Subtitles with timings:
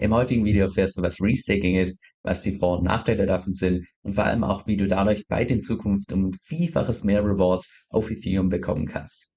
[0.00, 3.86] Im heutigen Video erfährst du, was Restaking ist, was die Vor- und Nachteile davon sind
[4.02, 8.10] und vor allem auch, wie du dadurch bald in Zukunft um Vielfaches mehr Rewards auf
[8.10, 9.36] Ethereum bekommen kannst.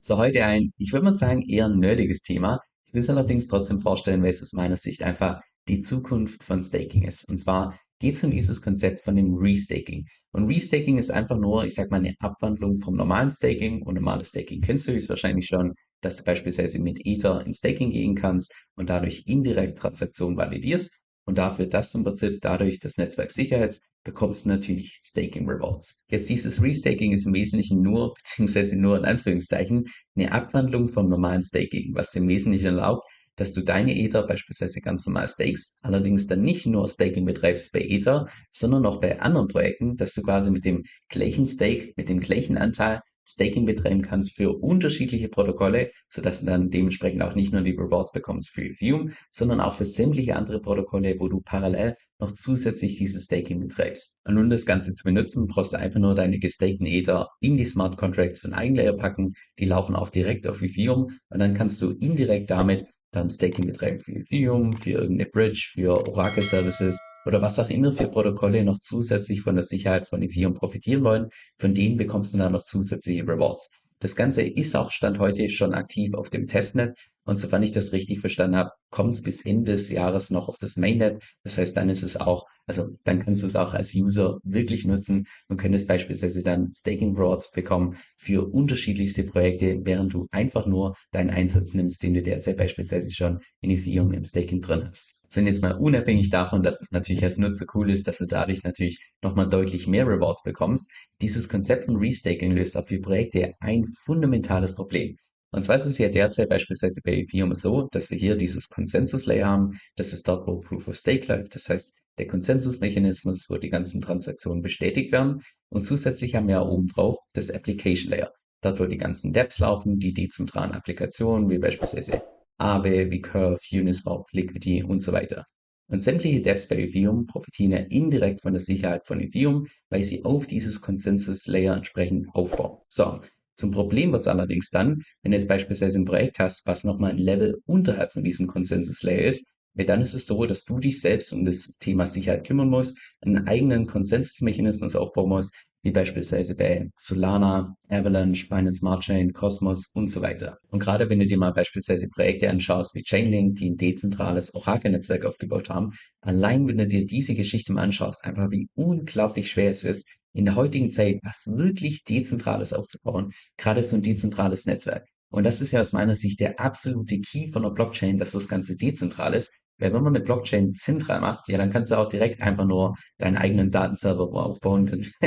[0.00, 2.58] So, heute ein, ich würde mal sagen, eher nerdiges Thema.
[2.86, 5.38] Ich will es allerdings trotzdem vorstellen, weil es aus meiner Sicht einfach
[5.68, 7.28] die Zukunft von Staking ist.
[7.28, 10.06] Und zwar geht es um dieses Konzept von dem Restaking.
[10.32, 13.82] Und Restaking ist einfach nur, ich sag mal, eine Abwandlung vom normalen Staking.
[13.82, 15.72] Und normales Staking kennst du jetzt wahrscheinlich schon,
[16.02, 20.98] dass du beispielsweise mit Ether in Staking gehen kannst und dadurch indirekt Transaktionen validierst.
[21.28, 26.04] Und dafür, dass du im Prinzip dadurch das Netzwerk Sicherheits bekommst du natürlich Staking Rewards.
[26.08, 31.42] Jetzt dieses Restaking ist im Wesentlichen nur, beziehungsweise nur in Anführungszeichen, eine Abwandlung vom normalen
[31.42, 33.04] Staking, was im Wesentlichen erlaubt,
[33.36, 37.80] dass du deine Ether beispielsweise ganz normal stakest, allerdings dann nicht nur Staking betreibst bei
[37.80, 42.20] Ether, sondern auch bei anderen Projekten, dass du quasi mit dem gleichen Stake, mit dem
[42.20, 47.62] gleichen Anteil Staking betreiben kannst für unterschiedliche Protokolle, sodass du dann dementsprechend auch nicht nur
[47.62, 52.30] die Rewards bekommst für Ethereum, sondern auch für sämtliche andere Protokolle, wo du parallel noch
[52.30, 54.20] zusätzlich dieses Staking betreibst.
[54.24, 57.64] Und um das Ganze zu benutzen, brauchst du einfach nur deine gestakten Ether in die
[57.64, 59.32] Smart Contracts von Eigenlayer packen.
[59.58, 62.86] Die laufen auch direkt auf Ethereum und dann kannst du indirekt damit
[63.16, 67.90] dann Staking betreiben für Ethereum, für irgendeine Bridge, für Oracle Services oder was auch immer
[67.90, 71.28] für Protokolle noch zusätzlich von der Sicherheit von Ethereum profitieren wollen.
[71.58, 73.92] Von denen bekommst du dann noch zusätzliche Rewards.
[73.98, 77.92] Das Ganze ist auch Stand heute schon aktiv auf dem Testnet und sofern ich das
[77.92, 81.18] richtig verstanden habe, kommt es bis Ende des Jahres noch auf das Mainnet.
[81.42, 84.86] Das heißt, dann ist es auch, also dann kannst du es auch als User wirklich
[84.86, 90.94] nutzen und könntest beispielsweise dann Staking Rewards bekommen für unterschiedlichste Projekte, während du einfach nur
[91.10, 95.20] deinen Einsatz nimmst, den du derzeit beispielsweise schon in Ethereum im Staking drin hast.
[95.28, 98.62] Sind jetzt mal unabhängig davon, dass es natürlich als Nutzer cool ist, dass du dadurch
[98.62, 100.92] natürlich nochmal deutlich mehr Rewards bekommst.
[101.20, 105.16] Dieses Konzept von Restaking löst auch für Projekte ein fundamentales Problem.
[105.56, 109.46] Und zwar ist es ja derzeit beispielsweise bei Ethereum so, dass wir hier dieses Consensus-Layer
[109.46, 109.80] haben.
[109.96, 111.54] Das ist dort, wo Proof of Stake läuft.
[111.54, 115.40] Das heißt, der Konsensusmechanismus, wo die ganzen Transaktionen bestätigt werden.
[115.70, 118.30] Und zusätzlich haben wir oben drauf das Application Layer.
[118.60, 122.22] Dort, wo die ganzen Dapps laufen, die dezentralen Applikationen, wie beispielsweise
[122.58, 125.46] Aave, wie Curve, Uniswap, Liquidity und so weiter.
[125.88, 130.22] Und sämtliche Dapps bei Ethereum profitieren ja indirekt von der Sicherheit von Ethereum, weil sie
[130.22, 132.76] auf dieses Consensus-Layer entsprechend aufbauen.
[132.90, 133.20] So,
[133.56, 137.10] zum Problem wird es allerdings dann, wenn du jetzt beispielsweise ein Projekt hast, was nochmal
[137.10, 141.00] ein Level unterhalb von diesem Consensus-Layer ist, weil dann ist es so, dass du dich
[141.00, 146.90] selbst um das Thema Sicherheit kümmern musst, einen eigenen Konsensusmechanismus aufbauen musst, wie beispielsweise bei
[146.96, 150.58] Solana, Avalanche, Binance Smart Chain, Cosmos und so weiter.
[150.70, 155.24] Und gerade wenn du dir mal beispielsweise Projekte anschaust wie Chainlink, die ein dezentrales Oracle-Netzwerk
[155.24, 159.84] aufgebaut haben, allein wenn du dir diese Geschichte mal anschaust, einfach wie unglaublich schwer es
[159.84, 165.06] ist, in der heutigen Zeit was wirklich Dezentrales aufzubauen, gerade so ein dezentrales Netzwerk.
[165.30, 168.48] Und das ist ja aus meiner Sicht der absolute Key von der Blockchain, dass das
[168.48, 169.58] Ganze dezentral ist.
[169.78, 172.94] Weil wenn man eine Blockchain zentral macht, ja, dann kannst du auch direkt einfach nur
[173.18, 174.86] deinen eigenen Datenserver aufbauen.
[174.86, 175.00] Dann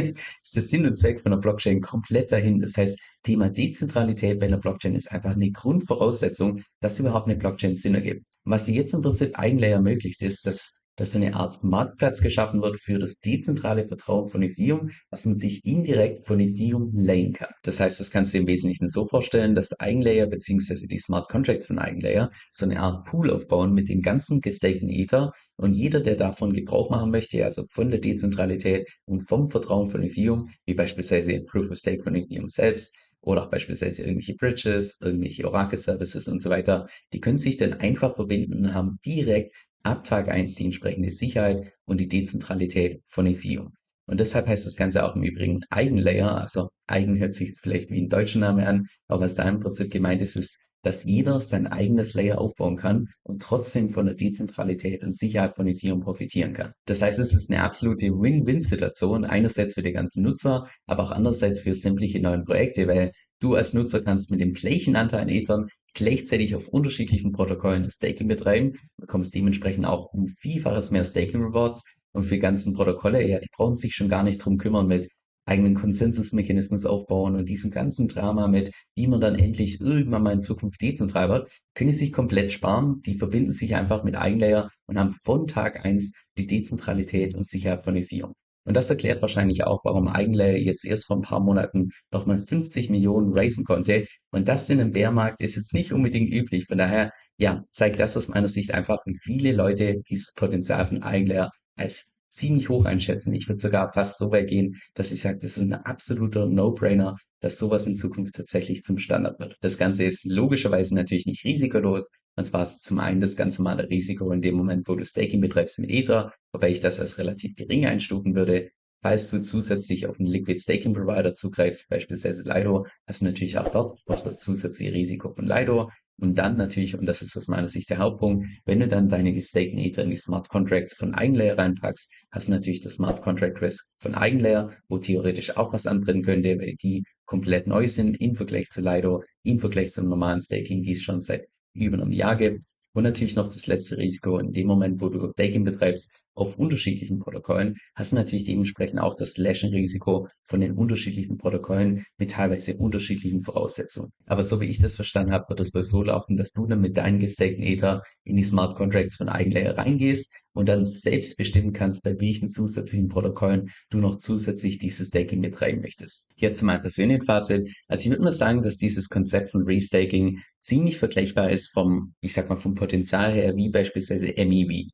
[0.44, 2.59] ist der Sinn und Zweck von der Blockchain komplett dahin.
[2.59, 7.75] Das heißt, Thema Dezentralität bei einer Blockchain ist einfach eine Grundvoraussetzung, dass überhaupt eine Blockchain
[7.75, 8.25] Sinn ergibt.
[8.44, 12.62] Was sie jetzt im Prinzip Eigenlayer ermöglicht, ist, dass dass so eine Art Marktplatz geschaffen
[12.62, 17.50] wird für das dezentrale Vertrauen von Ethereum, was man sich indirekt von Ethereum leihen kann.
[17.64, 20.88] Das heißt, das kannst du im Wesentlichen so vorstellen, dass Eigenlayer bzw.
[20.88, 25.32] die Smart Contracts von Eigenlayer so eine Art Pool aufbauen mit den ganzen gestakten Ether
[25.56, 30.04] und jeder, der davon Gebrauch machen möchte, also von der Dezentralität und vom Vertrauen von
[30.04, 35.46] Ethereum, wie beispielsweise Proof of Stake von Ethereum selbst, oder auch beispielsweise irgendwelche Bridges, irgendwelche
[35.46, 40.03] Oracle Services und so weiter, die können sich dann einfach verbinden und haben direkt ab
[40.03, 43.73] Tag 1 die entsprechende Sicherheit und die Dezentralität von Ethereum.
[44.06, 47.91] Und deshalb heißt das Ganze auch im Übrigen Eigenlayer, also eigen hört sich jetzt vielleicht
[47.91, 51.40] wie ein deutscher Name an, aber was da im Prinzip gemeint ist, ist, dass jeder
[51.40, 56.53] sein eigenes Layer aufbauen kann und trotzdem von der Dezentralität und Sicherheit von Ethereum profitieren
[56.53, 56.72] kann.
[56.85, 61.59] Das heißt, es ist eine absolute Win-Win-Situation, einerseits für die ganzen Nutzer, aber auch andererseits
[61.59, 65.68] für sämtliche neuen Projekte, weil du als Nutzer kannst mit dem gleichen Anteil an Ethern
[65.94, 71.83] gleichzeitig auf unterschiedlichen Protokollen das Staking betreiben, bekommst dementsprechend auch um Vielfaches mehr Staking Rewards
[72.12, 75.09] und für die ganzen Protokolle, ja, die brauchen sich schon gar nicht drum kümmern mit
[75.50, 80.42] eigenen Konsensusmechanismus aufbauen und diesem ganzen Drama mit, wie man dann endlich irgendwann mal in
[80.42, 83.01] Zukunft dezentral wird, können sie sich komplett sparen.
[83.06, 87.84] Die verbinden sich einfach mit Eigenlayer und haben von Tag eins die Dezentralität und Sicherheit
[87.84, 88.34] von Ethereum.
[88.66, 92.92] Und das erklärt wahrscheinlich auch, warum Eigenlayer jetzt erst vor ein paar Monaten nochmal 50
[92.92, 94.06] Millionen raisen konnte.
[94.31, 96.66] Und das in einem Bärmarkt ist jetzt nicht unbedingt üblich.
[96.66, 101.02] Von daher, ja, zeigt das aus meiner Sicht einfach, wie viele Leute dieses Potenzial von
[101.02, 103.34] Eigenlayer als ziemlich hoch einschätzen.
[103.34, 107.18] Ich würde sogar fast so weit gehen, dass ich sage, das ist ein absoluter No-Brainer,
[107.42, 109.58] dass sowas in Zukunft tatsächlich zum Standard wird.
[109.62, 112.12] Das Ganze ist logischerweise natürlich nicht risikolos.
[112.36, 115.42] Und zwar ist zum einen das ganz normale Risiko in dem Moment, wo du Staking
[115.42, 118.72] betreibst mit Ether, wobei ich das als relativ gering einstufen würde.
[119.01, 123.69] Falls du zusätzlich auf einen Liquid Staking Provider zugreifst, beispielsweise Lido, hast du natürlich auch
[123.69, 125.90] dort noch das zusätzliche Risiko von Lido.
[126.18, 129.31] Und dann natürlich, und das ist aus meiner Sicht der Hauptpunkt, wenn du dann deine
[129.31, 133.62] gestakten Ether in die Smart Contracts von Eigenlayer reinpackst, hast du natürlich das Smart Contract
[133.62, 138.34] Risk von Eigenlayer, wo theoretisch auch was anbrennen könnte, weil die komplett neu sind im
[138.34, 142.36] Vergleich zu Lido, im Vergleich zum normalen Staking, die es schon seit über einem Jahr
[142.36, 142.66] gibt.
[142.94, 147.19] Und natürlich noch das letzte Risiko, in dem Moment, wo du Staking betreibst auf unterschiedlichen
[147.19, 153.41] Protokollen, hast du natürlich dementsprechend auch das Lashen-Risiko von den unterschiedlichen Protokollen mit teilweise unterschiedlichen
[153.41, 154.12] Voraussetzungen.
[154.25, 156.81] Aber so wie ich das verstanden habe, wird es wohl so laufen, dass du dann
[156.81, 161.74] mit deinen gestakten Ether in die Smart Contracts von Eigenlayer reingehst und dann selbst bestimmen
[161.74, 166.33] kannst, bei welchen zusätzlichen Protokollen du noch zusätzlich dieses Staking betreiben möchtest.
[166.38, 167.69] Jetzt zu meinem persönlichen Fazit.
[167.88, 172.33] Also ich würde mal sagen, dass dieses Konzept von Restaking ziemlich vergleichbar ist vom, ich
[172.33, 174.88] sag mal, vom Potenzial her, wie beispielsweise MEV.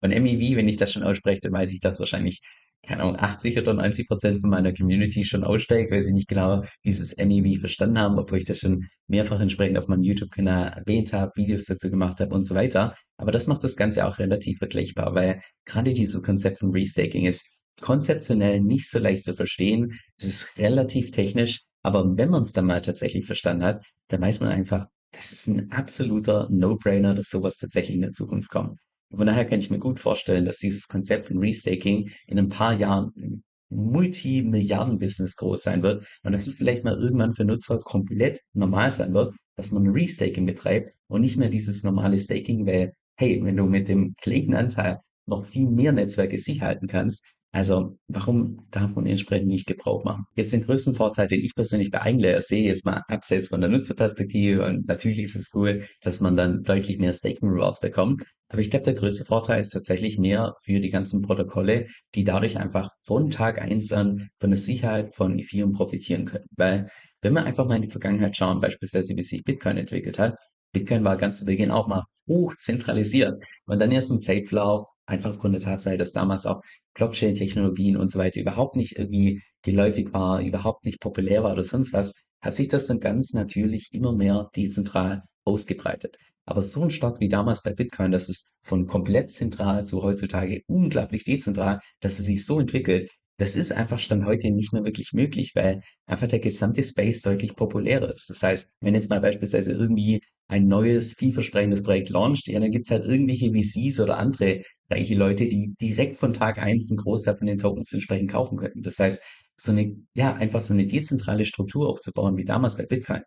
[0.00, 2.40] Und MEV, wenn ich das schon ausspreche, dann weiß ich, dass wahrscheinlich,
[2.86, 6.64] keine Ahnung, 80 oder 90 Prozent von meiner Community schon aussteigt, weil sie nicht genau
[6.84, 11.32] dieses MEV verstanden haben, obwohl ich das schon mehrfach entsprechend auf meinem YouTube-Kanal erwähnt habe,
[11.36, 12.94] Videos dazu gemacht habe und so weiter.
[13.18, 17.60] Aber das macht das Ganze auch relativ vergleichbar, weil gerade dieses Konzept von Restaking ist
[17.80, 19.90] konzeptionell nicht so leicht zu verstehen.
[20.18, 24.40] Es ist relativ technisch, aber wenn man es dann mal tatsächlich verstanden hat, dann weiß
[24.40, 28.78] man einfach, das ist ein absoluter No-Brainer, dass sowas tatsächlich in der Zukunft kommt.
[29.12, 32.74] Von daher kann ich mir gut vorstellen, dass dieses Konzept von Restaking in ein paar
[32.74, 38.90] Jahren Multimilliarden-Business groß sein wird und dass es vielleicht mal irgendwann für Nutzer komplett normal
[38.90, 43.56] sein wird, dass man Restaking betreibt und nicht mehr dieses normale Staking, weil, hey, wenn
[43.56, 49.06] du mit dem gleichen Anteil noch viel mehr Netzwerke sicher halten kannst, also, warum man
[49.06, 50.24] entsprechend nicht Gebrauch machen?
[50.36, 53.68] Jetzt den größten Vorteil, den ich persönlich bei Eigenlayer sehe, jetzt mal abseits von der
[53.70, 58.22] Nutzerperspektive und natürlich ist es cool, dass man dann deutlich mehr Staking Rewards bekommt.
[58.50, 61.86] Aber ich glaube, der größte Vorteil ist tatsächlich mehr für die ganzen Protokolle,
[62.16, 66.46] die dadurch einfach von Tag eins an von der Sicherheit von Ethereum profitieren können.
[66.56, 66.88] Weil,
[67.22, 70.36] wenn wir einfach mal in die Vergangenheit schauen, beispielsweise wie sich Bitcoin entwickelt hat,
[70.72, 73.40] Bitcoin war ganz zu Beginn auch mal hoch zentralisiert.
[73.66, 76.60] Und dann erst im Safe-Lauf, einfach aufgrund der Tatsache, dass damals auch
[76.94, 81.92] Blockchain-Technologien und so weiter überhaupt nicht irgendwie geläufig war, überhaupt nicht populär war oder sonst
[81.92, 86.16] was, hat sich das dann ganz natürlich immer mehr dezentral ausgebreitet.
[86.44, 90.62] Aber so ein Start wie damals bei Bitcoin, das ist von komplett zentral zu heutzutage
[90.66, 93.10] unglaublich dezentral, dass es sich so entwickelt,
[93.40, 97.56] das ist einfach Stand heute nicht mehr wirklich möglich, weil einfach der gesamte Space deutlich
[97.56, 98.28] populärer ist.
[98.28, 102.90] Das heißt, wenn jetzt mal beispielsweise irgendwie ein neues, vielversprechendes Projekt launcht, ja, dann gibt's
[102.90, 104.60] halt irgendwelche VCs oder andere
[104.90, 108.82] reiche Leute, die direkt von Tag eins einen Großteil von den Tokens entsprechend kaufen könnten.
[108.82, 109.22] Das heißt,
[109.56, 113.22] so eine, ja, einfach so eine dezentrale Struktur aufzubauen, wie damals bei Bitcoin,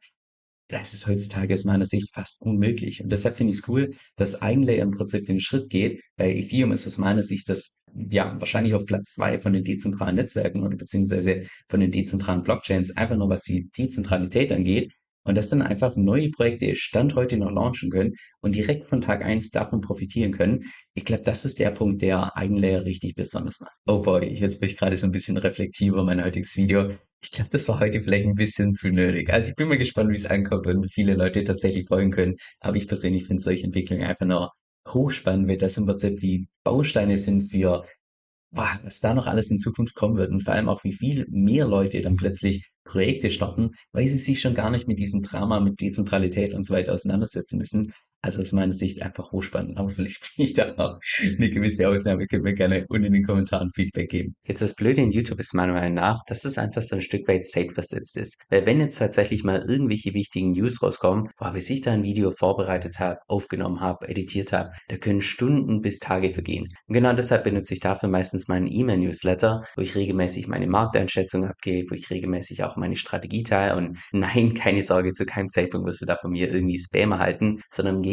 [0.68, 3.04] das ist heutzutage aus meiner Sicht fast unmöglich.
[3.04, 6.02] Und deshalb finde ich es cool, dass Eigenlayer im Prinzip den Schritt geht.
[6.16, 10.16] Bei Ethereum ist aus meiner Sicht das ja wahrscheinlich auf Platz zwei von den dezentralen
[10.16, 14.94] Netzwerken oder beziehungsweise von den dezentralen Blockchains, einfach nur was die Dezentralität angeht.
[15.24, 19.24] Und dass dann einfach neue Projekte Stand heute noch launchen können und direkt von Tag
[19.24, 20.64] eins davon profitieren können.
[20.96, 23.74] Ich glaube, das ist der Punkt, der Eigenlayer richtig besonders macht.
[23.88, 26.90] Oh boy, jetzt bin ich gerade so ein bisschen reflektiver mein heutiges Video.
[27.22, 29.32] Ich glaube, das war heute vielleicht ein bisschen zu nötig.
[29.32, 32.36] Also ich bin mal gespannt, wie es ankommt und viele Leute tatsächlich folgen können.
[32.60, 34.52] Aber ich persönlich finde solche Entwicklungen einfach nur
[34.90, 37.86] hochspannend, weil das im Prinzip die Bausteine sind für
[38.54, 41.26] boah, was da noch alles in Zukunft kommen wird und vor allem auch, wie viel
[41.30, 45.60] mehr Leute dann plötzlich Projekte starten, weil sie sich schon gar nicht mit diesem Drama,
[45.60, 47.94] mit Dezentralität und so weiter auseinandersetzen müssen.
[48.26, 52.26] Also aus meiner Sicht einfach hochspannend, aber vielleicht bin ich da auch eine gewisse Ausnahme.
[52.26, 54.34] Könnt mir gerne unten in den Kommentaren Feedback geben.
[54.48, 57.28] Jetzt das Blöde in YouTube ist meiner Meinung nach, dass es einfach so ein Stück
[57.28, 58.42] weit safe versetzt ist.
[58.50, 62.32] Weil wenn jetzt tatsächlich mal irgendwelche wichtigen News rauskommen, boah, bis ich da ein Video
[62.32, 66.70] vorbereitet habe, aufgenommen habe, editiert habe, da können Stunden bis Tage vergehen.
[66.88, 71.92] Und genau deshalb benutze ich dafür meistens meinen E-Mail-Newsletter, wo ich regelmäßig meine Markteinschätzung abgebe,
[71.92, 76.02] wo ich regelmäßig auch meine Strategie teile und nein, keine Sorge, zu keinem Zeitpunkt wirst
[76.02, 78.13] du da von mir irgendwie Spam erhalten, sondern im